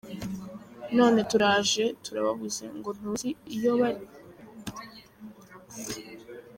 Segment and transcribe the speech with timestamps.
[0.97, 4.03] None turaje turababuze ngo ntuzi iyo bari.